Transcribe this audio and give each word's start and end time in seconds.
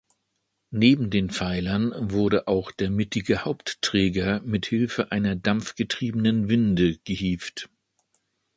Neben 0.71 1.11
den 1.11 1.29
Pfeilern 1.29 1.93
wurde 1.95 2.47
auch 2.47 2.71
der 2.71 2.89
mittige 2.89 3.45
Hauptträger 3.45 4.41
mithilfe 4.43 5.11
einer 5.11 5.35
dampfgetriebenen 5.35 6.49
Winde 6.49 6.97
gehievt. 7.03 7.69